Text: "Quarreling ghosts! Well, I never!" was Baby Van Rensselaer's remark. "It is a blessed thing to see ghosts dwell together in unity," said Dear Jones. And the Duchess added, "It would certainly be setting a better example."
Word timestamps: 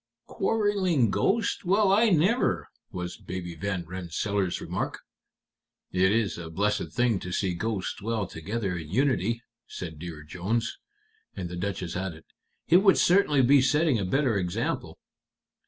"Quarreling 0.25 1.11
ghosts! 1.11 1.63
Well, 1.63 1.91
I 1.91 2.09
never!" 2.09 2.67
was 2.91 3.17
Baby 3.17 3.53
Van 3.53 3.85
Rensselaer's 3.85 4.59
remark. 4.59 4.99
"It 5.91 6.11
is 6.11 6.39
a 6.39 6.49
blessed 6.49 6.89
thing 6.91 7.19
to 7.19 7.31
see 7.31 7.53
ghosts 7.53 7.97
dwell 7.99 8.25
together 8.25 8.75
in 8.75 8.89
unity," 8.89 9.43
said 9.67 9.99
Dear 9.99 10.23
Jones. 10.23 10.79
And 11.35 11.49
the 11.49 11.55
Duchess 11.55 11.95
added, 11.95 12.23
"It 12.67 12.77
would 12.77 12.97
certainly 12.97 13.43
be 13.43 13.61
setting 13.61 13.99
a 13.99 14.03
better 14.03 14.39
example." 14.39 14.97